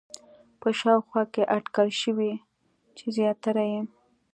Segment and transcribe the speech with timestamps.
[0.59, 2.31] په شاوخوا کې اټکل شوی
[2.97, 3.81] چې زیاتره یې